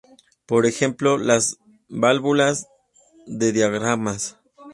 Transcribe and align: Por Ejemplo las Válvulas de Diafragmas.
Por 0.47 0.65
Ejemplo 0.65 1.19
las 1.19 1.59
Válvulas 1.87 2.65
de 3.27 3.51
Diafragmas. 3.51 4.39